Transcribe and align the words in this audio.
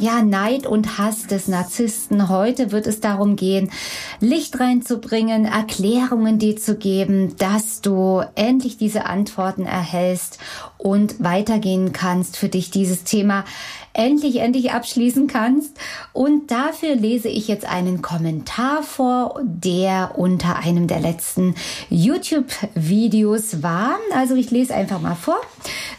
Ja, 0.00 0.22
Neid 0.22 0.64
und 0.64 0.96
Hass 0.96 1.26
des 1.26 1.48
Narzissten. 1.48 2.28
Heute 2.28 2.70
wird 2.70 2.86
es 2.86 3.00
darum 3.00 3.34
gehen, 3.34 3.72
Licht 4.20 4.60
reinzubringen, 4.60 5.44
Erklärungen 5.44 6.38
dir 6.38 6.56
zu 6.56 6.76
geben, 6.76 7.36
dass 7.38 7.80
du 7.80 8.22
endlich 8.36 8.76
diese 8.76 9.06
Antworten 9.06 9.66
erhältst 9.66 10.38
und 10.76 11.16
weitergehen 11.18 11.92
kannst 11.92 12.36
für 12.36 12.48
dich 12.48 12.70
dieses 12.70 13.02
Thema 13.02 13.44
endlich, 13.98 14.36
endlich 14.36 14.72
abschließen 14.72 15.26
kannst. 15.26 15.76
Und 16.12 16.50
dafür 16.50 16.94
lese 16.94 17.28
ich 17.28 17.48
jetzt 17.48 17.68
einen 17.68 18.00
Kommentar 18.00 18.82
vor, 18.82 19.40
der 19.42 20.12
unter 20.16 20.56
einem 20.56 20.86
der 20.86 21.00
letzten 21.00 21.54
YouTube-Videos 21.90 23.62
war. 23.62 23.98
Also 24.14 24.36
ich 24.36 24.50
lese 24.50 24.74
einfach 24.74 25.00
mal 25.00 25.16
vor. 25.16 25.40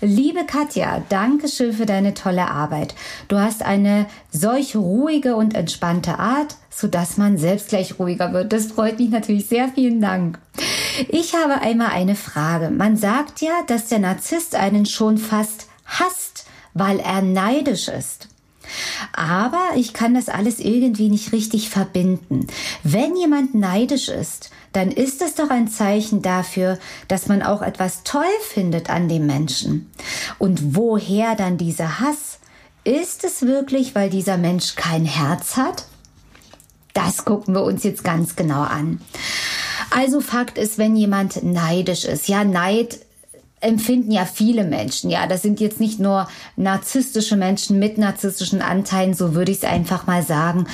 Liebe 0.01 0.45
Katja, 0.45 1.03
danke 1.09 1.49
schön 1.49 1.73
für 1.73 1.85
deine 1.85 2.13
tolle 2.13 2.49
Arbeit. 2.49 2.95
Du 3.27 3.37
hast 3.37 3.63
eine 3.63 4.07
solch 4.31 4.75
ruhige 4.75 5.35
und 5.35 5.53
entspannte 5.53 6.19
Art, 6.19 6.55
sodass 6.69 7.17
man 7.17 7.37
selbst 7.37 7.69
gleich 7.69 7.99
ruhiger 7.99 8.31
wird. 8.31 8.53
Das 8.53 8.67
freut 8.67 8.99
mich 8.99 9.09
natürlich 9.09 9.47
sehr. 9.47 9.67
Vielen 9.75 9.99
Dank. 9.99 10.39
Ich 11.09 11.35
habe 11.35 11.61
einmal 11.61 11.89
eine 11.89 12.15
Frage. 12.15 12.69
Man 12.69 12.95
sagt 12.95 13.41
ja, 13.41 13.51
dass 13.67 13.89
der 13.89 13.99
Narzisst 13.99 14.55
einen 14.55 14.85
schon 14.85 15.17
fast 15.17 15.67
hasst 15.85 16.45
weil 16.79 16.99
er 16.99 17.21
neidisch 17.21 17.87
ist. 17.87 18.27
Aber 19.13 19.69
ich 19.75 19.93
kann 19.93 20.13
das 20.13 20.29
alles 20.29 20.59
irgendwie 20.59 21.09
nicht 21.09 21.31
richtig 21.31 21.69
verbinden. 21.69 22.47
Wenn 22.83 23.15
jemand 23.15 23.55
neidisch 23.55 24.09
ist, 24.09 24.51
dann 24.73 24.91
ist 24.91 25.21
es 25.21 25.35
doch 25.35 25.49
ein 25.49 25.67
Zeichen 25.67 26.21
dafür, 26.21 26.77
dass 27.07 27.27
man 27.27 27.41
auch 27.41 27.61
etwas 27.61 28.03
toll 28.03 28.23
findet 28.41 28.89
an 28.89 29.09
dem 29.09 29.25
Menschen. 29.25 29.89
Und 30.37 30.75
woher 30.75 31.35
dann 31.35 31.57
dieser 31.57 31.99
Hass? 31.99 32.39
Ist 32.83 33.23
es 33.23 33.41
wirklich, 33.41 33.93
weil 33.93 34.09
dieser 34.09 34.37
Mensch 34.37 34.75
kein 34.75 35.05
Herz 35.05 35.57
hat? 35.57 35.85
Das 36.93 37.25
gucken 37.25 37.53
wir 37.53 37.63
uns 37.63 37.83
jetzt 37.83 38.03
ganz 38.03 38.35
genau 38.35 38.61
an. 38.61 39.01
Also 39.91 40.21
Fakt 40.21 40.57
ist, 40.57 40.77
wenn 40.77 40.95
jemand 40.95 41.43
neidisch 41.43 42.05
ist, 42.05 42.27
ja, 42.27 42.43
Neid 42.43 42.99
empfinden 43.61 44.11
ja 44.11 44.25
viele 44.25 44.63
Menschen. 44.63 45.09
Ja, 45.09 45.27
das 45.27 45.41
sind 45.41 45.59
jetzt 45.59 45.79
nicht 45.79 45.99
nur 45.99 46.27
narzisstische 46.55 47.35
Menschen 47.35 47.79
mit 47.79 47.97
narzisstischen 47.97 48.61
Anteilen, 48.61 49.13
so 49.13 49.33
würde 49.35 49.51
ich 49.51 49.59
es 49.59 49.63
einfach 49.63 50.07
mal 50.07 50.23
sagen. 50.23 50.67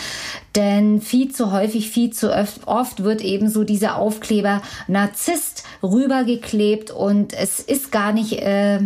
Denn 0.55 1.01
viel 1.01 1.31
zu 1.31 1.51
häufig, 1.51 1.89
viel 1.89 2.11
zu 2.11 2.31
oft 2.65 3.03
wird 3.03 3.21
eben 3.21 3.49
so 3.49 3.63
dieser 3.63 3.97
Aufkleber 3.97 4.61
Narzisst 4.87 5.63
rübergeklebt 5.81 6.91
und 6.91 7.33
es 7.33 7.59
ist 7.59 7.91
gar 7.91 8.13
nicht 8.13 8.33
äh, 8.33 8.79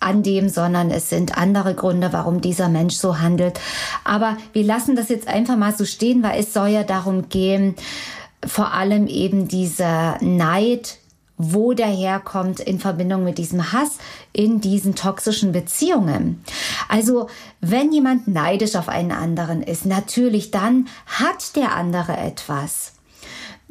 an 0.00 0.22
dem, 0.22 0.48
sondern 0.48 0.90
es 0.90 1.10
sind 1.10 1.36
andere 1.36 1.74
Gründe, 1.74 2.12
warum 2.12 2.40
dieser 2.40 2.68
Mensch 2.68 2.94
so 2.94 3.20
handelt. 3.20 3.60
Aber 4.04 4.36
wir 4.52 4.64
lassen 4.64 4.96
das 4.96 5.08
jetzt 5.08 5.28
einfach 5.28 5.56
mal 5.56 5.74
so 5.74 5.84
stehen, 5.84 6.22
weil 6.22 6.40
es 6.40 6.52
soll 6.52 6.68
ja 6.68 6.82
darum 6.82 7.28
gehen, 7.28 7.76
vor 8.44 8.72
allem 8.72 9.06
eben 9.06 9.46
dieser 9.46 10.18
Neid, 10.20 10.98
wo 11.36 11.72
der 11.72 11.86
herkommt 11.86 12.60
in 12.60 12.78
Verbindung 12.78 13.24
mit 13.24 13.38
diesem 13.38 13.72
Hass 13.72 13.98
in 14.32 14.60
diesen 14.60 14.94
toxischen 14.94 15.52
Beziehungen. 15.52 16.44
Also, 16.88 17.28
wenn 17.60 17.92
jemand 17.92 18.28
neidisch 18.28 18.76
auf 18.76 18.88
einen 18.88 19.12
anderen 19.12 19.62
ist, 19.62 19.86
natürlich 19.86 20.50
dann 20.50 20.88
hat 21.06 21.56
der 21.56 21.74
andere 21.74 22.16
etwas. 22.16 22.92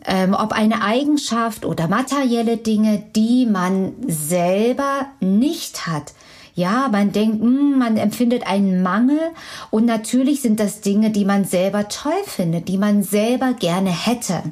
Ähm, 0.03 0.33
ob 0.33 0.51
eine 0.51 0.81
Eigenschaft 0.83 1.63
oder 1.65 1.87
materielle 1.87 2.57
Dinge, 2.57 3.03
die 3.15 3.45
man 3.45 3.93
selber 4.07 5.07
nicht 5.19 5.85
hat. 5.85 6.13
Ja, 6.53 6.89
man 6.91 7.11
denkt, 7.11 7.41
hm, 7.41 7.77
man 7.77 7.97
empfindet 7.97 8.45
einen 8.45 8.81
Mangel 8.83 9.19
und 9.69 9.85
natürlich 9.85 10.41
sind 10.41 10.59
das 10.59 10.81
Dinge, 10.81 11.11
die 11.11 11.23
man 11.23 11.45
selber 11.45 11.87
toll 11.87 12.23
findet, 12.25 12.67
die 12.67 12.77
man 12.77 13.03
selber 13.03 13.53
gerne 13.53 13.91
hätte. 13.91 14.43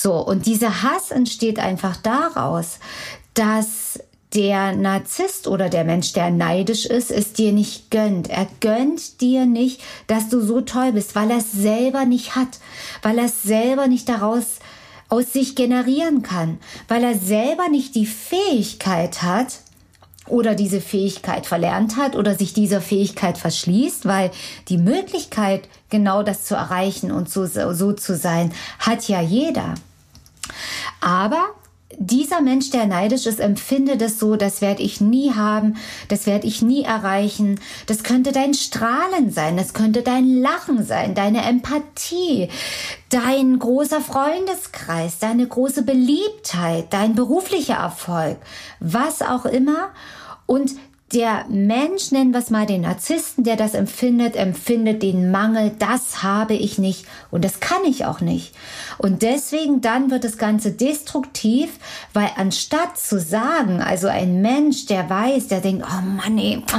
So, 0.00 0.14
und 0.14 0.46
dieser 0.46 0.84
Hass 0.84 1.10
entsteht 1.10 1.58
einfach 1.58 1.96
daraus, 1.96 2.78
dass 3.34 3.98
der 4.32 4.72
Narzisst 4.76 5.48
oder 5.48 5.68
der 5.68 5.82
Mensch, 5.82 6.12
der 6.12 6.30
neidisch 6.30 6.86
ist, 6.86 7.10
es 7.10 7.32
dir 7.32 7.52
nicht 7.52 7.90
gönnt. 7.90 8.30
Er 8.30 8.46
gönnt 8.60 9.20
dir 9.20 9.44
nicht, 9.44 9.80
dass 10.06 10.28
du 10.28 10.40
so 10.40 10.60
toll 10.60 10.92
bist, 10.92 11.16
weil 11.16 11.32
er 11.32 11.38
es 11.38 11.50
selber 11.50 12.04
nicht 12.04 12.36
hat, 12.36 12.60
weil 13.02 13.18
er 13.18 13.24
es 13.24 13.42
selber 13.42 13.88
nicht 13.88 14.08
daraus 14.08 14.60
aus 15.08 15.32
sich 15.32 15.56
generieren 15.56 16.22
kann, 16.22 16.60
weil 16.86 17.02
er 17.02 17.18
selber 17.18 17.68
nicht 17.68 17.96
die 17.96 18.06
Fähigkeit 18.06 19.22
hat 19.22 19.58
oder 20.28 20.54
diese 20.54 20.80
Fähigkeit 20.80 21.44
verlernt 21.44 21.96
hat 21.96 22.14
oder 22.14 22.36
sich 22.36 22.52
dieser 22.52 22.80
Fähigkeit 22.80 23.36
verschließt, 23.36 24.06
weil 24.06 24.30
die 24.68 24.78
Möglichkeit, 24.78 25.68
genau 25.90 26.22
das 26.22 26.44
zu 26.44 26.54
erreichen 26.54 27.10
und 27.10 27.28
so, 27.28 27.46
so 27.46 27.92
zu 27.94 28.16
sein, 28.16 28.52
hat 28.78 29.08
ja 29.08 29.20
jeder. 29.20 29.74
Aber 31.00 31.54
dieser 31.96 32.40
Mensch, 32.40 32.70
der 32.70 32.86
neidisch 32.86 33.26
ist, 33.26 33.40
empfindet 33.40 34.02
es 34.02 34.18
so, 34.18 34.36
das 34.36 34.60
werde 34.60 34.82
ich 34.82 35.00
nie 35.00 35.32
haben, 35.34 35.76
das 36.08 36.26
werde 36.26 36.46
ich 36.46 36.60
nie 36.60 36.82
erreichen. 36.82 37.58
Das 37.86 38.02
könnte 38.02 38.32
dein 38.32 38.54
Strahlen 38.54 39.30
sein, 39.30 39.56
das 39.56 39.72
könnte 39.72 40.02
dein 40.02 40.40
Lachen 40.40 40.84
sein, 40.84 41.14
deine 41.14 41.42
Empathie, 41.44 42.50
dein 43.08 43.58
großer 43.58 44.00
Freundeskreis, 44.00 45.18
deine 45.18 45.46
große 45.46 45.82
Beliebtheit, 45.82 46.92
dein 46.92 47.14
beruflicher 47.14 47.76
Erfolg, 47.76 48.36
was 48.80 49.22
auch 49.22 49.46
immer. 49.46 49.90
Und 50.46 50.72
der 51.12 51.46
Mensch, 51.48 52.10
nennen 52.10 52.32
wir 52.32 52.40
es 52.40 52.50
mal 52.50 52.66
den 52.66 52.82
Narzissten, 52.82 53.42
der 53.42 53.56
das 53.56 53.72
empfindet, 53.72 54.36
empfindet 54.36 55.02
den 55.02 55.30
Mangel, 55.30 55.72
das 55.78 56.22
habe 56.22 56.54
ich 56.54 56.76
nicht 56.76 57.06
und 57.30 57.44
das 57.44 57.60
kann 57.60 57.82
ich 57.86 58.04
auch 58.04 58.20
nicht. 58.20 58.52
Und 58.98 59.22
deswegen 59.22 59.80
dann 59.80 60.10
wird 60.10 60.24
das 60.24 60.36
Ganze 60.36 60.72
destruktiv, 60.72 61.70
weil 62.12 62.30
anstatt 62.36 62.98
zu 62.98 63.18
sagen, 63.18 63.80
also 63.80 64.08
ein 64.08 64.42
Mensch, 64.42 64.84
der 64.86 65.08
weiß, 65.08 65.48
der 65.48 65.60
denkt, 65.60 65.86
oh 65.88 66.02
Mann, 66.02 66.36
ey, 66.36 66.62
oh, 66.62 66.78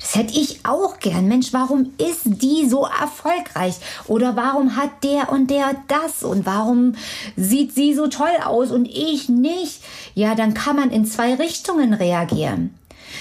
das 0.00 0.16
hätte 0.16 0.38
ich 0.38 0.66
auch 0.66 0.98
gern. 0.98 1.28
Mensch, 1.28 1.52
warum 1.52 1.92
ist 1.96 2.22
die 2.24 2.68
so 2.68 2.84
erfolgreich? 2.84 3.76
Oder 4.06 4.36
warum 4.36 4.76
hat 4.76 5.02
der 5.02 5.32
und 5.32 5.50
der 5.50 5.76
das? 5.88 6.22
Und 6.22 6.44
warum 6.44 6.94
sieht 7.36 7.74
sie 7.74 7.94
so 7.94 8.08
toll 8.08 8.36
aus 8.44 8.70
und 8.70 8.86
ich 8.86 9.30
nicht? 9.30 9.82
Ja, 10.14 10.34
dann 10.34 10.52
kann 10.52 10.76
man 10.76 10.90
in 10.90 11.06
zwei 11.06 11.34
Richtungen 11.34 11.94
reagieren. 11.94 12.74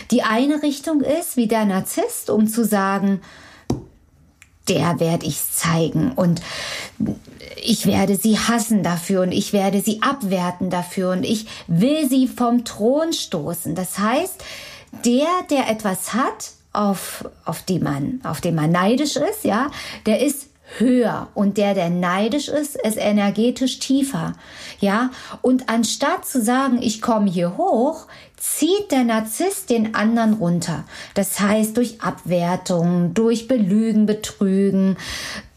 Die 0.10 0.24
eine 0.24 0.64
Richtung 0.64 1.02
ist, 1.02 1.38
wie 1.38 1.48
der 1.48 1.66
Narzisst, 1.66 2.30
um 2.30 2.48
zu 2.48 2.66
sagen, 2.66 3.22
der 4.68 5.00
werde 5.00 5.26
ich 5.26 5.40
zeigen 5.52 6.12
und 6.14 6.42
ich 7.64 7.86
werde 7.86 8.16
sie 8.16 8.40
hassen 8.40 8.84
dafür 8.84 9.22
und 9.22 9.32
ich 9.32 9.54
werde 9.54 9.82
sie 9.82 10.02
abwerten 10.02 10.70
dafür 10.70 11.12
und 11.12 11.24
ich 11.24 11.48
will 11.68 12.08
sie 12.10 12.28
vom 12.28 12.64
Thron 12.66 13.14
stoßen. 13.14 13.76
Das 13.76 14.00
heißt, 14.00 14.44
der, 15.06 15.28
der 15.50 15.70
etwas 15.70 16.14
hat, 16.14 16.52
auf, 16.74 17.26
auf, 17.44 17.64
die 17.64 17.80
man, 17.80 18.22
auf 18.24 18.40
den 18.42 18.56
man 18.56 18.72
neidisch 18.72 19.18
ist, 19.18 19.44
ja, 19.44 19.70
der 20.06 20.22
ist 20.22 20.48
höher 20.78 21.28
und 21.34 21.58
der, 21.58 21.74
der 21.74 21.90
neidisch 21.90 22.48
ist, 22.48 22.76
ist 22.78 22.98
energetisch 22.98 23.80
tiefer. 23.80 24.34
Ja, 24.80 25.10
und 25.42 25.70
anstatt 25.70 26.26
zu 26.26 26.42
sagen, 26.42 26.82
ich 26.82 27.02
komme 27.02 27.30
hier 27.30 27.58
hoch, 27.58 28.08
zieht 28.42 28.92
der 28.92 29.04
Narzisst 29.04 29.70
den 29.70 29.94
anderen 29.94 30.34
runter. 30.34 30.84
Das 31.14 31.40
heißt 31.40 31.78
durch 31.78 32.02
Abwertung, 32.02 33.14
durch 33.14 33.48
Belügen, 33.48 34.08
Betrügen, 34.08 34.98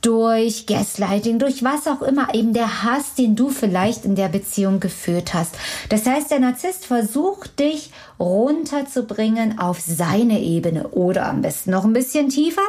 durch 0.03 0.67
Gaslighting, 0.67 1.39
durch 1.39 1.65
was 1.65 1.87
auch 1.87 2.03
immer, 2.03 2.35
eben 2.35 2.53
der 2.53 2.83
Hass, 2.83 3.15
den 3.15 3.37
du 3.37 3.49
vielleicht 3.49 4.05
in 4.05 4.17
der 4.17 4.29
Beziehung 4.29 4.79
geführt 4.79 5.33
hast. 5.33 5.55
Das 5.89 6.05
heißt, 6.05 6.31
der 6.31 6.41
Narzisst 6.41 6.85
versucht 6.85 7.59
dich 7.59 7.91
runterzubringen 8.21 9.59
auf 9.59 9.81
seine 9.81 10.41
Ebene 10.41 10.89
oder 10.89 11.27
am 11.27 11.41
besten 11.41 11.71
noch 11.71 11.85
ein 11.85 11.95
bisschen 11.95 12.29
tiefer, 12.29 12.61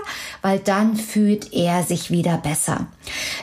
weil 0.42 0.60
dann 0.60 0.96
fühlt 0.96 1.52
er 1.54 1.84
sich 1.84 2.10
wieder 2.10 2.38
besser. 2.38 2.88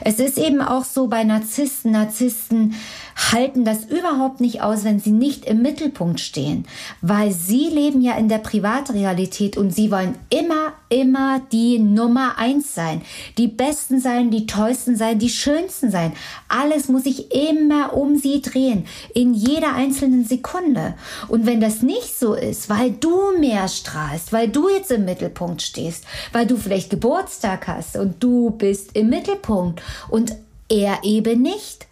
Es 0.01 0.19
ist 0.19 0.39
eben 0.39 0.63
auch 0.63 0.85
so 0.85 1.09
bei 1.09 1.23
Narzissten, 1.23 1.93
Narzissten 1.93 2.75
halten 3.17 3.65
das 3.65 3.85
überhaupt 3.85 4.41
nicht 4.41 4.63
aus, 4.63 4.85
wenn 4.85 5.01
sie 5.01 5.13
nicht 5.13 5.45
im 5.45 5.63
Mittelpunkt 5.63 6.21
stehen, 6.21 6.67
weil 7.01 7.33
sie 7.33 7.69
leben 7.69 8.01
ja 8.01 8.17
in 8.17 8.29
der 8.29 8.39
Privatrealität 8.39 9.57
und 9.57 9.75
sie 9.75 9.91
wollen 9.91 10.17
immer, 10.31 10.73
immer 10.89 11.41
die 11.53 11.79
Nummer 11.79 12.39
eins 12.39 12.75
sein, 12.75 13.03
die 13.39 13.49
besten 13.49 14.01
sein, 14.01 14.31
die 14.31 14.47
tollsten 14.47 14.97
sein, 14.97 15.19
die 15.19 15.29
schönsten 15.29 15.91
sein. 15.91 16.13
Alles 16.49 16.89
muss 16.89 17.05
sich 17.05 17.33
immer 17.33 17.95
um 17.95 18.17
sie 18.17 18.43
drehen, 18.43 18.87
in 19.15 19.35
jeder 19.35 19.75
einzelnen 19.75 20.25
Sekunde. 20.25 20.95
Und 21.29 21.47
wenn 21.47 21.61
das 21.61 21.83
nicht 21.83 22.19
so 22.19 22.35
ist, 22.35 22.69
weil 22.69 22.93
du 22.93 23.39
mehr 23.39 23.69
strahlst, 23.69 24.33
weil 24.33 24.49
du 24.49 24.69
jetzt 24.69 24.91
im 24.91 25.05
Mittelpunkt 25.05 25.63
stehst, 25.63 26.05
weil 26.33 26.47
du 26.47 26.57
vielleicht 26.57 26.91
Geburtstag 26.91 27.67
hast 27.69 27.97
und 27.97 28.23
du 28.23 28.51
bist 28.51 28.91
im 28.95 29.09
Mittelpunkt 29.09 29.83
und 30.09 30.35
er 30.69 31.05
eben 31.05 31.43
nicht, 31.43 31.87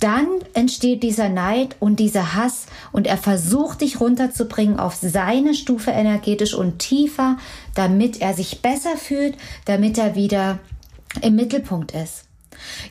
dann 0.00 0.26
entsteht 0.54 1.02
dieser 1.02 1.28
Neid 1.28 1.76
und 1.78 2.00
dieser 2.00 2.34
Hass 2.34 2.66
und 2.90 3.06
er 3.06 3.18
versucht 3.18 3.82
dich 3.82 4.00
runterzubringen 4.00 4.80
auf 4.80 4.94
seine 4.94 5.54
Stufe 5.54 5.90
energetisch 5.90 6.54
und 6.54 6.78
tiefer, 6.78 7.36
damit 7.74 8.20
er 8.20 8.34
sich 8.34 8.62
besser 8.62 8.96
fühlt, 8.96 9.36
damit 9.66 9.98
er 9.98 10.14
wieder 10.16 10.58
im 11.20 11.36
Mittelpunkt 11.36 11.92
ist. 11.92 12.29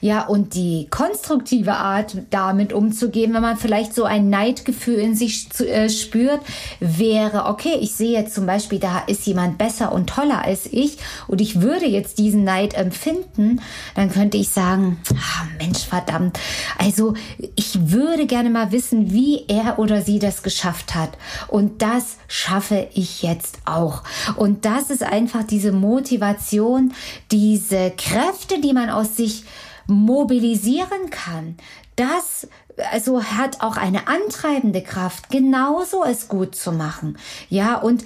Ja, 0.02 0.26
und 0.26 0.56
die 0.56 0.88
konstruktive 0.90 1.74
Art, 1.74 2.18
damit 2.30 2.74
umzugehen, 2.74 3.34
wenn 3.34 3.42
man 3.42 3.58
vielleicht 3.58 3.94
so 3.94 4.04
ein 4.04 4.30
Neidgefühl 4.30 4.96
in 4.96 5.16
sich 5.16 5.50
zu, 5.50 5.68
äh, 5.68 5.90
spürt, 5.90 6.40
wäre, 6.80 7.46
okay, 7.46 7.78
ich 7.80 7.94
sehe 7.94 8.12
jetzt 8.12 8.34
zum 8.34 8.46
Beispiel, 8.46 8.80
da 8.80 9.00
ist 9.08 9.26
jemand 9.26 9.58
besser 9.58 9.92
und 9.92 10.10
toller 10.10 10.44
als 10.44 10.66
ich 10.72 10.98
und 11.28 11.42
ich 11.42 11.62
würde 11.62 11.86
jetzt 11.86 12.18
diesen 12.18 12.44
Neid 12.44 12.74
empfinden, 12.74 13.62
dann 13.96 14.12
könnte 14.12 14.38
ich 14.38 14.50
sagen, 14.50 15.00
ah, 15.14 15.46
Mensch, 15.58 15.80
verdammt, 15.80 16.40
also 16.78 17.14
ich 17.56 17.92
würde 17.92 18.26
gerne 18.26 18.50
mal 18.50 18.72
wissen, 18.72 19.12
wie 19.12 19.46
er 19.48 19.80
oder 19.80 20.02
sie 20.02 20.20
das 20.20 20.44
geschafft 20.44 20.96
hat. 20.96 21.12
Und 21.48 21.82
das 21.82 22.18
schaffe 22.28 22.88
ich 22.94 23.22
jetzt 23.22 23.60
auch. 23.66 24.04
Und 24.36 24.66
das 24.66 24.90
ist 24.90 25.04
einfach 25.04 25.44
diese 25.44 25.72
Motivation, 25.72 26.94
diese 27.32 27.92
Kräfte, 27.92 28.62
die 28.62 28.74
man 28.74 28.90
aus 28.90 29.16
sich 29.16 29.44
mobilisieren 29.90 31.10
kann, 31.10 31.56
das 31.96 32.48
also 32.92 33.24
hat 33.24 33.62
auch 33.62 33.78
eine 33.78 34.08
antreibende 34.08 34.82
Kraft, 34.82 35.30
genauso 35.30 36.04
es 36.04 36.28
gut 36.28 36.56
zu 36.56 36.72
machen. 36.72 37.18
Ja, 37.50 37.76
und 37.76 38.06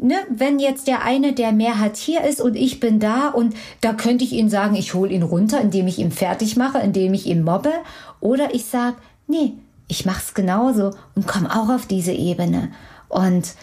ne, 0.00 0.16
wenn 0.28 0.58
jetzt 0.58 0.88
der 0.88 1.02
eine, 1.02 1.32
der 1.32 1.52
mehr 1.52 1.78
hat, 1.78 1.96
hier 1.96 2.24
ist 2.24 2.40
und 2.40 2.56
ich 2.56 2.80
bin 2.80 3.00
da 3.00 3.28
und 3.28 3.54
da 3.80 3.92
könnte 3.92 4.24
ich 4.24 4.32
ihn 4.32 4.50
sagen, 4.50 4.74
ich 4.74 4.94
hole 4.94 5.12
ihn 5.12 5.22
runter, 5.22 5.60
indem 5.60 5.86
ich 5.86 5.98
ihn 5.98 6.10
fertig 6.10 6.56
mache, 6.56 6.78
indem 6.78 7.14
ich 7.14 7.26
ihn 7.26 7.42
mobbe. 7.42 7.72
Oder 8.20 8.54
ich 8.54 8.64
sage, 8.64 8.96
nee, 9.26 9.54
ich 9.86 10.04
mach's 10.04 10.34
genauso 10.34 10.90
und 11.14 11.26
komme 11.26 11.50
auch 11.54 11.68
auf 11.68 11.86
diese 11.86 12.12
Ebene. 12.12 12.72
Und 13.08 13.54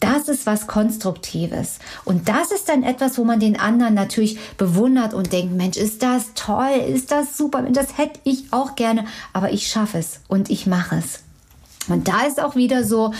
das 0.00 0.28
ist 0.28 0.46
was 0.46 0.66
Konstruktives. 0.66 1.78
Und 2.04 2.28
das 2.28 2.52
ist 2.52 2.68
dann 2.68 2.82
etwas, 2.82 3.16
wo 3.16 3.24
man 3.24 3.40
den 3.40 3.58
anderen 3.58 3.94
natürlich 3.94 4.38
bewundert 4.56 5.14
und 5.14 5.32
denkt, 5.32 5.54
Mensch, 5.54 5.76
ist 5.76 6.02
das 6.02 6.34
toll, 6.34 6.84
ist 6.88 7.10
das 7.10 7.36
super, 7.36 7.62
das 7.62 7.96
hätte 7.96 8.20
ich 8.24 8.52
auch 8.52 8.76
gerne, 8.76 9.06
aber 9.32 9.52
ich 9.52 9.68
schaffe 9.68 9.98
es 9.98 10.20
und 10.28 10.50
ich 10.50 10.66
mache 10.66 10.96
es. 10.96 11.20
Und 11.88 12.08
da 12.08 12.22
ist 12.22 12.42
auch 12.42 12.56
wieder 12.56 12.84
so, 12.84 13.14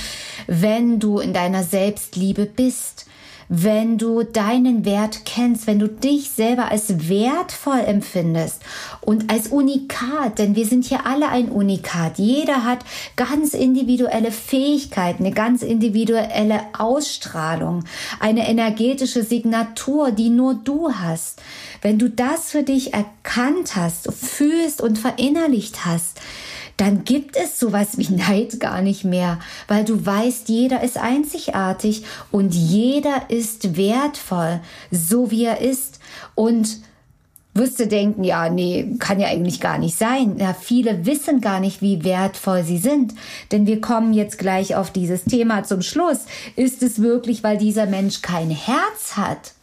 wenn 0.46 0.98
du 0.98 1.18
in 1.18 1.32
deiner 1.32 1.62
Selbstliebe 1.62 2.46
bist, 2.46 3.06
wenn 3.48 3.98
du 3.98 4.22
deinen 4.22 4.84
Wert 4.84 5.24
kennst, 5.24 5.66
wenn 5.66 5.78
du 5.78 5.88
dich 5.88 6.30
selber 6.30 6.70
als 6.70 7.08
wertvoll 7.08 7.80
empfindest 7.80 8.62
und 9.00 9.30
als 9.30 9.48
Unikat, 9.48 10.38
denn 10.38 10.56
wir 10.56 10.66
sind 10.66 10.84
hier 10.84 11.06
alle 11.06 11.28
ein 11.28 11.48
Unikat. 11.48 12.18
Jeder 12.18 12.64
hat 12.64 12.80
ganz 13.14 13.54
individuelle 13.54 14.32
Fähigkeiten, 14.32 15.24
eine 15.24 15.34
ganz 15.34 15.62
individuelle 15.62 16.60
Ausstrahlung, 16.76 17.84
eine 18.20 18.48
energetische 18.48 19.22
Signatur, 19.22 20.10
die 20.10 20.30
nur 20.30 20.54
du 20.54 20.92
hast. 20.92 21.40
Wenn 21.82 21.98
du 21.98 22.10
das 22.10 22.50
für 22.50 22.62
dich 22.62 22.94
erkannt 22.94 23.76
hast, 23.76 24.12
fühlst 24.12 24.80
und 24.80 24.98
verinnerlicht 24.98 25.84
hast, 25.84 26.20
dann 26.76 27.04
gibt 27.04 27.36
es 27.36 27.58
sowas 27.58 27.96
wie 27.96 28.12
Neid 28.12 28.60
gar 28.60 28.82
nicht 28.82 29.04
mehr, 29.04 29.38
weil 29.68 29.84
du 29.84 30.04
weißt, 30.04 30.48
jeder 30.48 30.82
ist 30.82 30.98
einzigartig 30.98 32.04
und 32.30 32.54
jeder 32.54 33.30
ist 33.30 33.76
wertvoll, 33.76 34.60
so 34.90 35.30
wie 35.30 35.44
er 35.44 35.60
ist. 35.60 36.00
Und 36.34 36.80
wirst 37.56 37.80
du 37.80 37.86
denken, 37.86 38.22
ja, 38.22 38.48
nee, 38.50 38.96
kann 38.98 39.18
ja 39.18 39.28
eigentlich 39.28 39.60
gar 39.60 39.78
nicht 39.78 39.96
sein. 39.96 40.36
Ja, 40.38 40.52
viele 40.52 41.06
wissen 41.06 41.40
gar 41.40 41.60
nicht, 41.60 41.80
wie 41.80 42.04
wertvoll 42.04 42.62
sie 42.62 42.78
sind. 42.78 43.14
Denn 43.50 43.66
wir 43.66 43.80
kommen 43.80 44.12
jetzt 44.12 44.38
gleich 44.38 44.76
auf 44.76 44.90
dieses 44.90 45.24
Thema 45.24 45.64
zum 45.64 45.82
Schluss. 45.82 46.26
Ist 46.54 46.82
es 46.82 47.00
wirklich, 47.00 47.42
weil 47.42 47.56
dieser 47.56 47.86
Mensch 47.86 48.20
kein 48.20 48.50
Herz 48.50 49.16
hat? 49.16 49.54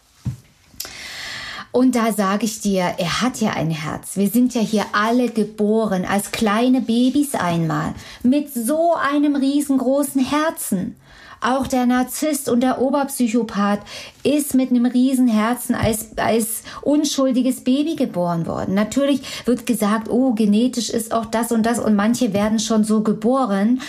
Und 1.73 1.95
da 1.95 2.13
sage 2.13 2.45
ich 2.45 2.61
dir, 2.61 2.93
er 2.99 3.21
hat 3.21 3.41
ja 3.41 3.49
ein 3.49 3.71
Herz. 3.71 4.15
Wir 4.15 4.29
sind 4.29 4.53
ja 4.53 4.61
hier 4.61 4.85
alle 4.91 5.29
geboren 5.29 6.05
als 6.05 6.31
kleine 6.31 6.81
Babys 6.81 7.33
einmal 7.33 7.95
mit 8.21 8.53
so 8.53 8.93
einem 8.93 9.35
riesengroßen 9.35 10.23
Herzen. 10.23 10.95
Auch 11.41 11.65
der 11.65 11.87
Narzisst 11.87 12.47
und 12.47 12.61
der 12.61 12.79
Oberpsychopath 12.79 13.79
ist 14.21 14.53
mit 14.53 14.69
einem 14.69 14.85
Riesenherzen 14.85 15.73
als, 15.73 16.15
als 16.15 16.61
unschuldiges 16.83 17.63
Baby 17.63 17.95
geboren 17.95 18.45
worden. 18.45 18.75
Natürlich 18.75 19.23
wird 19.45 19.65
gesagt, 19.65 20.09
oh, 20.09 20.33
genetisch 20.33 20.91
ist 20.91 21.11
auch 21.11 21.25
das 21.25 21.51
und 21.51 21.65
das 21.65 21.79
und 21.79 21.95
manche 21.95 22.33
werden 22.33 22.59
schon 22.59 22.83
so 22.83 23.01
geboren. 23.01 23.81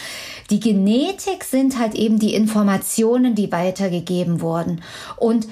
Die 0.51 0.59
Genetik 0.59 1.45
sind 1.45 1.79
halt 1.79 1.95
eben 1.95 2.19
die 2.19 2.35
Informationen, 2.35 3.35
die 3.35 3.53
weitergegeben 3.53 4.41
wurden. 4.41 4.83
Und 5.17 5.47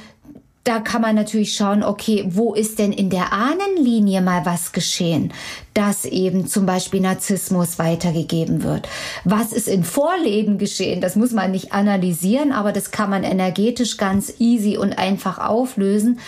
da 0.65 0.79
kann 0.79 1.03
man 1.03 1.17
natürlich 1.17 1.57
schauen, 1.57 1.83
okay, 1.83 2.25
wo 2.29 2.55
ist 2.55 2.79
denn 2.79 2.93
in 2.93 3.11
der 3.11 3.33
Ahnenlinie 3.33 4.21
mal 4.21 4.47
was 4.47 4.71
geschehen, 4.71 5.33
dass 5.75 6.05
eben 6.05 6.47
zum 6.47 6.67
Beispiel 6.67 7.01
Narzissmus 7.01 7.81
weitergegeben 7.81 8.63
wird. 8.63 8.89
Was 9.25 9.53
ist 9.53 9.67
in 9.67 9.83
Vorleben 9.83 10.59
geschehen? 10.59 11.01
Das 11.01 11.17
muss 11.17 11.33
man 11.33 11.51
nicht 11.51 11.73
analysieren, 11.73 12.53
aber 12.53 12.71
das 12.71 12.93
kann 12.93 13.11
man 13.11 13.25
energetisch 13.25 13.97
ganz 13.97 14.35
easy 14.39 14.77
und 14.77 14.99
einfach 14.99 15.39
auflösen, 15.39 16.21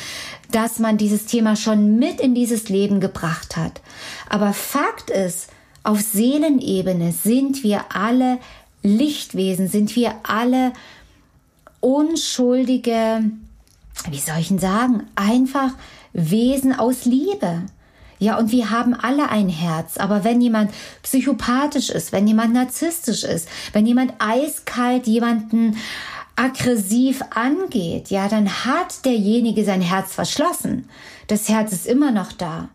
dass 0.51 0.81
man 0.81 0.97
dieses 0.97 1.27
Thema 1.27 1.55
schon 1.55 1.99
mit 2.01 2.21
in 2.21 2.35
dieses 2.35 2.69
Leben 2.69 2.99
gebracht 2.99 3.57
hat. 3.57 3.81
Aber 4.29 4.53
Fakt 4.53 5.11
ist, 5.11 5.49
auf 5.85 6.01
Seelenebene 6.01 7.13
sind 7.13 7.63
wir 7.63 7.85
alle 7.95 8.39
Lichtwesen, 8.83 9.69
sind 9.69 9.95
wir 9.95 10.15
alle 10.25 10.73
unschuldige, 11.81 13.23
wie 14.11 14.19
soll 14.19 14.39
ich 14.39 14.49
denn 14.49 14.59
sagen, 14.59 15.07
einfach 15.15 15.73
Wesen 16.13 16.73
aus 16.73 17.05
Liebe. 17.05 17.63
Ja, 18.19 18.39
und 18.39 18.53
wir 18.53 18.71
haben 18.71 18.95
alle 18.95 19.29
ein 19.29 19.49
Herz, 19.49 19.97
aber 19.97 20.25
wenn 20.25 20.41
jemand 20.41 20.71
psychopathisch 21.03 21.91
ist, 21.91 22.13
wenn 22.13 22.27
jemand 22.27 22.55
narzisstisch 22.55 23.25
ist, 23.25 23.49
wenn 23.73 23.87
jemand 23.87 24.15
eiskalt 24.19 25.07
jemanden 25.07 25.77
aggressiv 26.37 27.23
angeht, 27.31 28.11
ja, 28.11 28.29
dann 28.29 28.49
hat 28.65 29.05
derjenige 29.05 29.65
sein 29.65 29.81
Herz 29.81 30.15
verschlossen. 30.15 30.89
Das 31.27 31.49
Herz 31.49 31.73
ist 31.73 31.87
immer 31.87 32.13
noch 32.13 32.33
da 32.33 32.69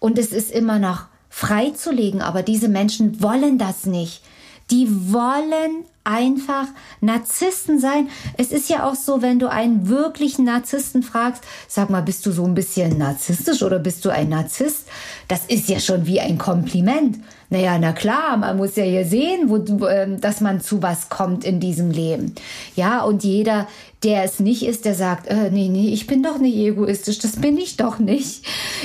und 0.00 0.18
es 0.18 0.32
ist 0.32 0.50
immer 0.50 0.78
noch 0.78 1.06
freizulegen, 1.28 2.20
aber 2.20 2.42
diese 2.42 2.68
Menschen 2.68 3.22
wollen 3.22 3.58
das 3.58 3.86
nicht. 3.86 4.22
Die 4.70 5.12
wollen 5.12 5.84
einfach 6.04 6.66
Narzissten 7.00 7.78
sein. 7.78 8.08
Es 8.36 8.52
ist 8.52 8.70
ja 8.70 8.88
auch 8.88 8.94
so, 8.94 9.22
wenn 9.22 9.38
du 9.38 9.50
einen 9.50 9.88
wirklichen 9.88 10.44
Narzissten 10.44 11.02
fragst, 11.02 11.44
sag 11.68 11.90
mal, 11.90 12.02
bist 12.02 12.24
du 12.24 12.32
so 12.32 12.44
ein 12.44 12.54
bisschen 12.54 12.98
narzisstisch 12.98 13.62
oder 13.62 13.78
bist 13.78 14.04
du 14.04 14.10
ein 14.10 14.28
Narzisst? 14.28 14.86
Das 15.28 15.44
ist 15.46 15.68
ja 15.68 15.78
schon 15.78 16.06
wie 16.06 16.20
ein 16.20 16.38
Kompliment. 16.38 17.18
Naja, 17.50 17.78
na 17.78 17.92
klar, 17.92 18.36
man 18.36 18.56
muss 18.56 18.76
ja 18.76 18.84
hier 18.84 19.04
sehen, 19.04 19.50
wo, 19.50 19.86
ähm, 19.86 20.20
dass 20.20 20.40
man 20.40 20.60
zu 20.60 20.82
was 20.82 21.08
kommt 21.08 21.44
in 21.44 21.60
diesem 21.60 21.90
Leben. 21.90 22.34
Ja, 22.76 23.02
und 23.02 23.24
jeder, 23.24 23.66
der 24.04 24.24
es 24.24 24.40
nicht 24.40 24.64
ist, 24.64 24.84
der 24.84 24.94
sagt, 24.94 25.26
äh, 25.26 25.50
nee, 25.50 25.68
nee, 25.68 25.92
ich 25.92 26.06
bin 26.06 26.22
doch 26.22 26.38
nicht 26.38 26.56
egoistisch, 26.56 27.18
das 27.18 27.36
bin 27.36 27.58
ich 27.58 27.76
doch 27.76 27.98
nicht. 27.98 28.44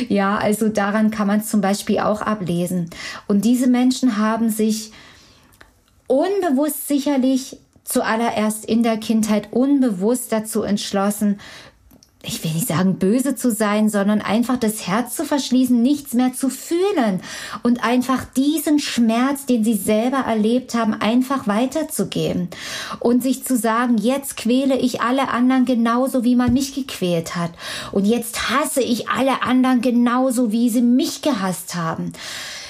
Ja, 0.10 0.38
also 0.38 0.68
daran 0.68 1.12
kann 1.12 1.28
man 1.28 1.44
zum 1.44 1.62
Beispiel 1.62 2.00
auch 2.00 2.22
ablesen. 2.22 2.90
Und 3.28 3.46
diese 3.46 3.68
Menschen 3.68 4.18
haben 4.18 4.50
sich 4.50 4.92
unbewusst 6.08 6.88
sicherlich 6.88 7.58
zuallererst 7.84 8.66
in 8.66 8.84
der 8.84 8.98
Kindheit 8.98 9.50
unbewusst 9.52 10.32
dazu 10.32 10.64
entschlossen, 10.64 11.40
ich 12.28 12.44
will 12.44 12.52
nicht 12.52 12.68
sagen 12.68 12.98
böse 12.98 13.36
zu 13.36 13.52
sein, 13.52 13.90
sondern 13.90 14.22
einfach 14.22 14.58
das 14.58 14.88
Herz 14.88 15.16
zu 15.16 15.26
verschließen, 15.26 15.80
nichts 15.82 16.14
mehr 16.14 16.34
zu 16.34 16.50
fühlen 16.50 17.22
und 17.64 17.84
einfach 17.84 18.26
diesen 18.26 18.80
Schmerz, 18.80 19.46
den 19.46 19.64
sie 19.64 19.76
selber 19.76 20.18
erlebt 20.18 20.74
haben, 20.74 20.94
einfach 20.94 21.48
weiterzugeben 21.48 22.50
und 23.00 23.22
sich 23.22 23.46
zu 23.46 23.56
sagen, 23.56 23.98
jetzt 23.98 24.38
quäle 24.38 24.78
ich 24.78 25.02
alle 25.02 25.30
anderen 25.30 25.66
genauso, 25.66 26.24
wie 26.24 26.36
man 26.36 26.54
mich 26.54 26.74
gequält 26.74 27.36
hat 27.36 27.52
und 27.92 28.06
jetzt 28.06 28.50
hasse 28.50 28.82
ich 28.82 29.10
alle 29.10 29.44
anderen 29.44 29.82
genauso, 29.82 30.52
wie 30.52 30.70
sie 30.70 30.82
mich 30.82 31.22
gehasst 31.22 31.76
haben. 31.76 32.14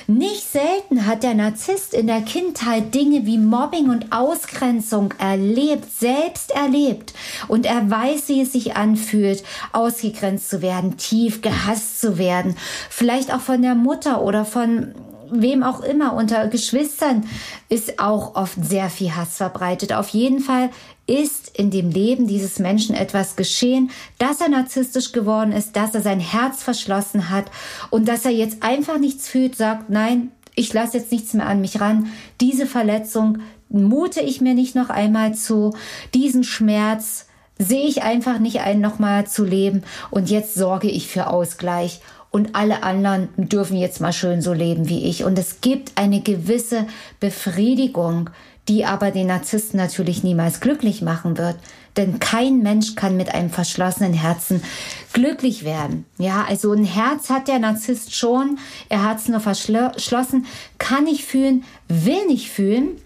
Nicht 0.07 0.51
selten 0.51 1.07
hat 1.07 1.23
der 1.23 1.33
Narzisst 1.33 1.95
in 1.95 2.05
der 2.05 2.21
Kindheit 2.21 2.93
Dinge 2.93 3.25
wie 3.25 3.39
Mobbing 3.39 3.89
und 3.89 4.11
Ausgrenzung 4.11 5.11
erlebt, 5.17 5.85
selbst 5.99 6.51
erlebt. 6.51 7.15
Und 7.47 7.65
er 7.65 7.89
weiß, 7.89 8.29
wie 8.29 8.41
es 8.41 8.53
sich 8.53 8.75
anfühlt, 8.75 9.43
ausgegrenzt 9.73 10.51
zu 10.51 10.61
werden, 10.61 10.97
tief 10.97 11.41
gehasst 11.41 11.99
zu 11.99 12.19
werden. 12.19 12.55
Vielleicht 12.91 13.33
auch 13.33 13.41
von 13.41 13.63
der 13.63 13.73
Mutter 13.73 14.21
oder 14.21 14.45
von 14.45 14.93
wem 15.31 15.63
auch 15.63 15.81
immer, 15.81 16.13
unter 16.13 16.47
Geschwistern 16.47 17.25
ist 17.69 17.99
auch 17.99 18.35
oft 18.35 18.57
sehr 18.63 18.89
viel 18.89 19.15
Hass 19.15 19.37
verbreitet. 19.37 19.93
Auf 19.93 20.09
jeden 20.09 20.39
Fall 20.39 20.69
ist 21.07 21.57
in 21.57 21.71
dem 21.71 21.89
Leben 21.89 22.27
dieses 22.27 22.59
Menschen 22.59 22.95
etwas 22.95 23.35
geschehen, 23.35 23.91
dass 24.17 24.41
er 24.41 24.49
narzisstisch 24.49 25.11
geworden 25.11 25.51
ist, 25.51 25.75
dass 25.75 25.93
er 25.93 26.01
sein 26.01 26.19
Herz 26.19 26.63
verschlossen 26.63 27.29
hat 27.29 27.45
und 27.91 28.07
dass 28.07 28.25
er 28.25 28.31
jetzt 28.31 28.63
einfach 28.63 28.97
nichts 28.97 29.27
fühlt, 29.27 29.55
sagt, 29.55 29.89
nein, 29.89 30.31
ich 30.55 30.73
lasse 30.73 30.97
jetzt 30.97 31.11
nichts 31.11 31.33
mehr 31.33 31.47
an 31.47 31.61
mich 31.61 31.81
ran. 31.81 32.07
Diese 32.41 32.65
Verletzung 32.65 33.39
mute 33.69 34.21
ich 34.21 34.41
mir 34.41 34.53
nicht 34.53 34.75
noch 34.75 34.89
einmal 34.89 35.35
zu. 35.35 35.75
Diesen 36.13 36.43
Schmerz 36.43 37.27
sehe 37.57 37.87
ich 37.87 38.03
einfach 38.03 38.39
nicht 38.39 38.61
ein, 38.61 38.81
nochmal 38.81 39.27
zu 39.27 39.43
leben. 39.43 39.83
Und 40.11 40.29
jetzt 40.29 40.55
sorge 40.55 40.89
ich 40.89 41.07
für 41.07 41.27
Ausgleich. 41.27 42.01
Und 42.35 42.53
alle 42.53 42.83
anderen 42.83 43.29
dürfen 43.37 43.77
jetzt 43.77 44.01
mal 44.01 44.11
schön 44.11 44.41
so 44.41 44.51
leben 44.51 44.89
wie 44.89 45.05
ich. 45.05 45.23
Und 45.23 45.39
es 45.39 45.61
gibt 45.61 45.93
eine 45.95 46.19
gewisse 46.19 46.85
Befriedigung, 47.21 48.29
die 48.67 48.83
aber 48.83 49.11
den 49.11 49.27
Narzissten 49.27 49.77
natürlich 49.79 50.21
niemals 50.21 50.59
glücklich 50.59 51.01
machen 51.01 51.37
wird. 51.37 51.55
Denn 51.95 52.19
kein 52.19 52.57
Mensch 52.57 52.95
kann 52.95 53.15
mit 53.15 53.33
einem 53.33 53.51
verschlossenen 53.51 54.11
Herzen 54.11 54.61
glücklich 55.13 55.63
werden. 55.63 56.03
Ja, 56.17 56.43
also 56.45 56.73
ein 56.73 56.83
Herz 56.83 57.29
hat 57.29 57.47
der 57.47 57.59
Narzisst 57.59 58.13
schon, 58.13 58.59
er 58.89 59.03
hat 59.03 59.19
es 59.19 59.29
nur 59.29 59.39
verschlossen, 59.39 60.45
kann 60.77 61.05
nicht 61.05 61.23
fühlen, 61.23 61.63
will 61.87 62.25
nicht 62.27 62.49
fühlen. 62.49 62.97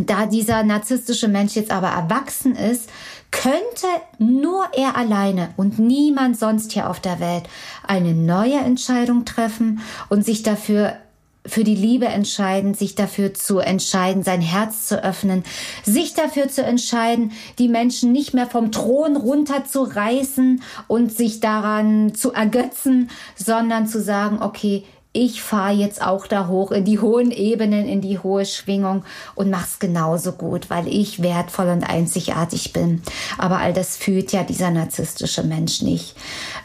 Da 0.00 0.26
dieser 0.26 0.62
narzisstische 0.62 1.26
Mensch 1.26 1.56
jetzt 1.56 1.72
aber 1.72 1.88
erwachsen 1.88 2.54
ist, 2.54 2.88
könnte 3.30 3.86
nur 4.18 4.64
er 4.72 4.96
alleine 4.96 5.50
und 5.56 5.78
niemand 5.78 6.38
sonst 6.38 6.72
hier 6.72 6.88
auf 6.88 7.00
der 7.00 7.20
Welt 7.20 7.44
eine 7.86 8.14
neue 8.14 8.58
Entscheidung 8.58 9.24
treffen 9.24 9.80
und 10.08 10.24
sich 10.24 10.42
dafür 10.42 10.94
für 11.48 11.64
die 11.64 11.74
Liebe 11.74 12.06
entscheiden, 12.06 12.74
sich 12.74 12.94
dafür 12.94 13.34
zu 13.34 13.58
entscheiden, 13.58 14.22
sein 14.22 14.40
Herz 14.40 14.86
zu 14.86 15.02
öffnen, 15.02 15.44
sich 15.84 16.14
dafür 16.14 16.48
zu 16.48 16.62
entscheiden, 16.62 17.32
die 17.58 17.68
Menschen 17.68 18.12
nicht 18.12 18.34
mehr 18.34 18.46
vom 18.46 18.70
Thron 18.70 19.16
runterzureißen 19.16 20.62
und 20.86 21.12
sich 21.12 21.40
daran 21.40 22.14
zu 22.14 22.32
ergötzen, 22.32 23.10
sondern 23.34 23.86
zu 23.86 24.02
sagen, 24.02 24.42
okay, 24.42 24.84
ich 25.12 25.42
fahre 25.42 25.72
jetzt 25.72 26.02
auch 26.02 26.26
da 26.26 26.48
hoch 26.48 26.70
in 26.70 26.84
die 26.84 26.98
hohen 26.98 27.30
Ebenen, 27.30 27.86
in 27.86 28.00
die 28.00 28.18
hohe 28.18 28.44
Schwingung 28.44 29.04
und 29.34 29.50
mach's 29.50 29.78
genauso 29.78 30.32
gut, 30.32 30.68
weil 30.68 30.86
ich 30.86 31.22
wertvoll 31.22 31.68
und 31.68 31.82
einzigartig 31.82 32.72
bin. 32.72 33.02
Aber 33.38 33.58
all 33.58 33.72
das 33.72 33.96
fühlt 33.96 34.32
ja 34.32 34.44
dieser 34.44 34.70
narzisstische 34.70 35.42
Mensch 35.42 35.82
nicht. 35.82 36.14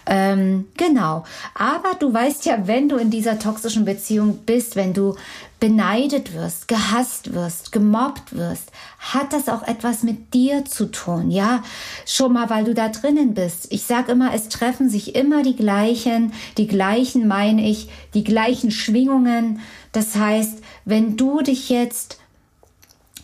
Ähm, 0.06 0.66
genau. 0.76 1.24
Aber 1.56 1.94
du 2.00 2.14
weißt 2.14 2.46
ja, 2.46 2.68
wenn 2.68 2.90
du 2.90 2.98
in 2.98 3.10
dieser 3.10 3.40
toxischen 3.40 3.86
Beziehung 3.86 4.40
bist, 4.46 4.76
wenn 4.76 4.94
du 4.94 5.16
beneidet 5.60 6.34
wirst, 6.34 6.68
gehasst 6.68 7.34
wirst, 7.34 7.72
gemobbt 7.72 8.36
wirst, 8.36 8.70
hat 9.00 9.32
das 9.32 9.48
auch 9.48 9.66
etwas 9.66 10.04
mit 10.04 10.34
dir 10.34 10.66
zu 10.66 10.88
tun, 10.88 11.32
ja? 11.32 11.64
Schon 12.06 12.34
mal, 12.34 12.50
weil 12.50 12.66
du 12.66 12.74
da 12.74 12.90
drinnen 12.90 13.34
bist. 13.34 13.72
Ich 13.72 13.84
sag 13.84 14.10
immer, 14.10 14.34
es 14.34 14.50
treffen 14.50 14.90
sich 14.90 15.16
immer 15.16 15.42
die 15.42 15.56
gleichen, 15.56 16.34
die 16.58 16.68
gleichen 16.68 17.30
meine 17.30 17.66
ich, 17.66 17.90
die 18.14 18.26
gleichen 18.26 18.72
Schwingungen. 18.72 19.62
Das 19.94 20.16
heißt, 20.18 20.60
wenn 20.84 21.16
du 21.16 21.42
dich 21.42 21.70
jetzt 21.70 22.20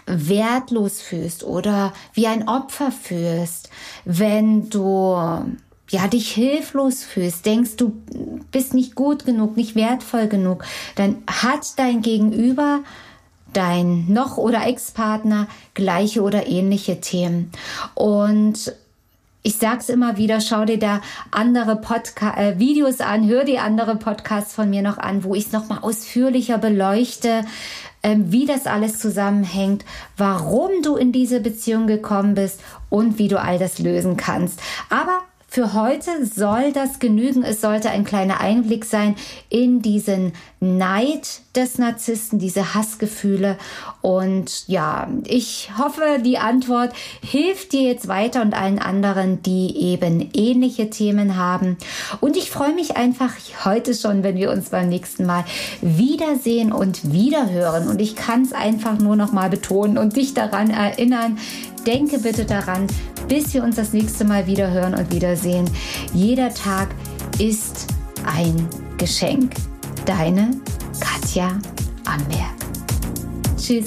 wertlos 0.06 1.02
fühlst 1.02 1.44
oder 1.44 1.94
wie 2.14 2.28
ein 2.28 2.48
Opfer 2.48 2.92
fühlst, 2.92 3.70
wenn 4.06 4.70
du 4.70 5.18
ja, 5.90 6.08
dich 6.08 6.32
hilflos 6.32 7.04
fühlst, 7.04 7.46
denkst 7.46 7.76
du 7.78 7.94
bist 8.52 8.74
nicht 8.74 8.96
gut 8.96 9.26
genug, 9.26 9.58
nicht 9.58 9.76
wertvoll 9.76 10.28
genug, 10.28 10.64
dann 10.96 11.18
hat 11.28 11.78
dein 11.78 12.02
Gegenüber, 12.02 12.82
dein 13.54 14.06
noch 14.12 14.38
oder 14.38 14.68
Ex-Partner 14.68 15.48
gleiche 15.74 16.22
oder 16.22 16.48
ähnliche 16.48 17.02
Themen. 17.02 17.52
Und 17.96 18.74
ich 19.42 19.56
sag's 19.56 19.90
immer 19.90 20.18
wieder, 20.18 20.42
schau 20.42 20.66
dir 20.66 20.78
da 20.78 21.02
andere 21.32 21.78
Podcast 21.78 22.38
äh, 22.38 22.60
Videos 22.60 23.00
an, 23.00 23.28
hör 23.28 23.46
dir 23.46 23.64
andere 23.64 23.96
Podcasts 23.96 24.54
von 24.54 24.70
mir 24.70 24.82
noch 24.82 24.98
an, 24.98 25.24
wo 25.24 25.34
ich 25.34 25.48
es 25.48 25.52
nochmal 25.54 25.80
ausführlicher 25.82 26.58
beleuchte, 26.58 27.46
äh, 28.02 28.18
wie 28.20 28.46
das 28.46 28.68
alles 28.68 29.00
zusammenhängt, 29.00 29.86
warum 30.18 30.84
du 30.84 30.98
in 30.98 31.12
diese 31.12 31.40
Beziehung 31.40 31.88
gekommen 31.88 32.36
bist 32.36 32.60
und 32.90 33.18
wie 33.18 33.30
du 33.30 33.40
all 33.40 33.58
das 33.58 33.80
lösen 33.80 34.18
kannst. 34.18 34.60
Aber 34.90 35.22
für 35.50 35.74
heute 35.74 36.26
soll 36.26 36.72
das 36.74 37.00
genügen. 37.00 37.44
Es 37.44 37.62
sollte 37.62 37.90
ein 37.90 38.04
kleiner 38.04 38.40
Einblick 38.40 38.86
sein 38.86 39.16
in 39.50 39.82
diesen 39.82 40.34
Neid 40.60 41.42
des 41.56 41.80
Narzissten, 41.80 42.38
diese 42.38 42.76
Hassgefühle. 42.76 43.58
Und 44.02 44.68
ja, 44.68 45.08
ich 45.26 45.72
hoffe, 45.78 46.20
die 46.24 46.38
Antwort 46.38 46.94
hilft 47.22 47.74
dir 47.74 47.82
jetzt 47.82 48.08
weiter 48.08 48.42
und 48.42 48.54
allen 48.54 48.78
anderen, 48.78 49.42
die 49.42 49.76
eben 49.76 50.30
ähnliche 50.34 50.90
Themen 50.92 51.36
haben. 51.36 51.78
Und 52.22 52.38
ich 52.38 52.52
freue 52.52 52.74
mich 52.74 52.96
einfach 52.96 53.34
heute 53.66 53.96
schon, 53.96 54.22
wenn 54.22 54.38
wir 54.38 54.52
uns 54.52 54.70
beim 54.70 54.90
nächsten 54.90 55.26
Mal 55.26 55.46
wiedersehen 55.82 56.72
und 56.72 57.12
wiederhören. 57.12 57.88
Und 57.88 58.02
ich 58.02 58.16
kann 58.16 58.44
es 58.44 58.54
einfach 58.54 59.00
nur 59.00 59.16
noch 59.16 59.32
mal 59.32 59.50
betonen 59.50 59.98
und 59.98 60.16
dich 60.16 60.36
daran 60.36 60.70
erinnern. 60.70 61.40
Denke 61.86 62.20
bitte 62.20 62.46
daran, 62.46 62.88
bis 63.28 63.54
wir 63.54 63.64
uns 63.64 63.76
das 63.76 63.94
nächste 63.94 64.26
Mal 64.26 64.48
wieder 64.48 64.72
hören 64.72 64.94
und 64.96 65.12
wiedersehen. 65.14 65.70
Jeder 66.14 66.54
Tag 66.54 66.90
ist 67.40 67.88
ein 68.26 68.68
Geschenk. 68.98 69.54
Deine 70.06 70.52
Katja 71.00 71.60
Amberg. 72.06 72.56
Tschüss. 73.58 73.86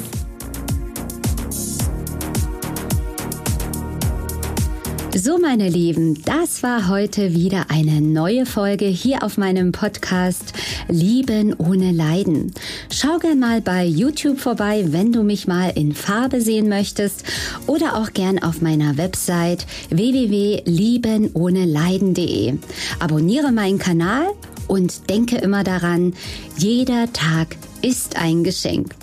So, 5.15 5.39
meine 5.39 5.69
Lieben, 5.69 6.23
das 6.25 6.63
war 6.63 6.89
heute 6.89 7.35
wieder 7.35 7.67
eine 7.69 8.01
neue 8.01 8.47
Folge 8.47 8.87
hier 8.87 9.23
auf 9.23 9.37
meinem 9.37 9.71
Podcast 9.71 10.55
Lieben 10.89 11.55
ohne 11.59 11.93
Leiden. 11.93 12.53
Schau 12.91 13.19
gern 13.19 13.39
mal 13.39 13.61
bei 13.61 13.85
YouTube 13.85 14.41
vorbei, 14.41 14.87
wenn 14.89 15.13
du 15.13 15.23
mich 15.23 15.47
mal 15.47 15.71
in 15.75 15.95
Farbe 15.95 16.41
sehen 16.41 16.69
möchtest 16.69 17.23
oder 17.67 17.97
auch 17.97 18.13
gern 18.13 18.43
auf 18.43 18.61
meiner 18.61 18.97
Website 18.97 19.67
www.liebenohneleiden.de. 19.91 22.55
Abonniere 22.99 23.53
meinen 23.53 23.79
Kanal 23.79 24.27
und 24.69 25.11
denke 25.11 25.37
immer 25.39 25.65
daran, 25.65 26.15
jeder 26.57 27.13
Tag 27.13 27.57
ist 27.83 28.17
ein 28.17 28.43
Geschenk. 28.45 28.95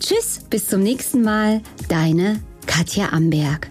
Tschüss, 0.00 0.40
bis 0.48 0.68
zum 0.68 0.82
nächsten 0.82 1.20
Mal, 1.22 1.60
deine 1.88 2.40
Katja 2.66 3.12
Amberg. 3.12 3.68